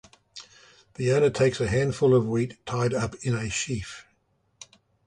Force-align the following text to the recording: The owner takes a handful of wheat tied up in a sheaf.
The 0.95 1.11
owner 1.11 1.29
takes 1.29 1.61
a 1.61 1.67
handful 1.67 2.15
of 2.15 2.25
wheat 2.25 2.57
tied 2.65 2.91
up 2.95 3.13
in 3.21 3.35
a 3.35 3.51
sheaf. 3.51 4.07